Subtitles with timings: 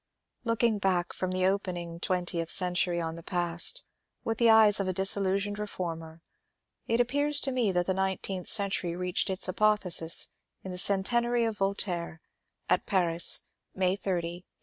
[0.43, 3.83] Looking back from the opening twentieth century on the past,
[4.23, 6.23] with the eyes of a disillusioned reformer,
[6.87, 10.29] it appears to me that the nineteenth century reached its apotheosis
[10.63, 12.19] in the Centenary of Voltaire
[12.67, 13.41] at Paris,
[13.75, 14.45] May 30, 1878.